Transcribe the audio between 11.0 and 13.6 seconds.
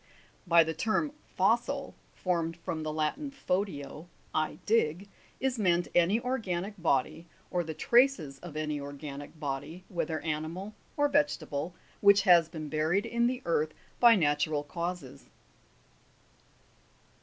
vegetable, which has been buried in the